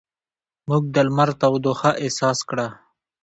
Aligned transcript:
موږ 0.69 0.83
د 0.95 0.97
لمر 1.07 1.29
تودوخه 1.39 1.91
احساس 2.03 2.39
کړه. 2.49 2.67